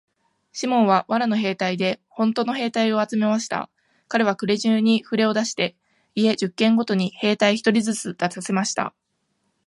[0.51, 3.69] シモンは藁の兵隊でほんとの兵隊を集めました。
[4.07, 5.75] かれは国中にふれを出して、
[6.15, 8.95] 家十軒ごとに兵隊一人ずつ出させました。